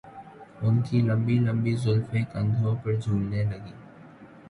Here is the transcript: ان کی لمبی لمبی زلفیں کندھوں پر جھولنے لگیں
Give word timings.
ان 0.61 0.81
کی 0.81 1.01
لمبی 1.01 1.37
لمبی 1.39 1.75
زلفیں 1.83 2.23
کندھوں 2.33 2.75
پر 2.83 2.95
جھولنے 2.95 3.43
لگیں 3.43 3.77